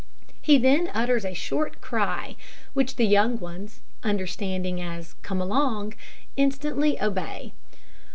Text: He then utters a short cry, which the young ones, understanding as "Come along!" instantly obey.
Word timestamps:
He 0.41 0.57
then 0.57 0.89
utters 0.95 1.23
a 1.23 1.35
short 1.35 1.79
cry, 1.79 2.35
which 2.73 2.95
the 2.95 3.05
young 3.05 3.37
ones, 3.39 3.81
understanding 4.01 4.81
as 4.81 5.13
"Come 5.21 5.39
along!" 5.39 5.93
instantly 6.35 6.99
obey. 6.99 7.53